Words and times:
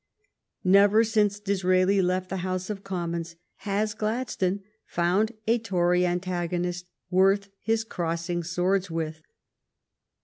Never 0.63 1.03
since 1.03 1.39
Disraeli 1.39 2.01
left 2.01 2.29
the 2.29 2.37
House 2.37 2.71
of 2.71 2.83
Commons 2.83 3.35
has 3.57 3.93
Gladstone 3.93 4.61
found 4.87 5.33
a 5.45 5.59
Tory 5.59 6.07
antagonist 6.07 6.87
worth 7.11 7.49
his 7.59 7.83
crossing 7.83 8.41
swords 8.41 8.89
with. 8.89 9.21